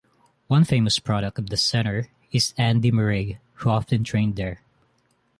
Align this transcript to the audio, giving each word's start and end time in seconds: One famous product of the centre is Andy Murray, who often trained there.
One 0.47 0.63
famous 0.63 0.97
product 0.97 1.37
of 1.37 1.51
the 1.51 1.57
centre 1.57 2.07
is 2.31 2.55
Andy 2.57 2.91
Murray, 2.91 3.37
who 3.57 3.69
often 3.69 4.03
trained 4.03 4.35
there. 4.35 4.63